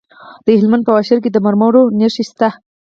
[0.45, 2.49] د هلمند په واشیر کې د مرمرو نښې شته.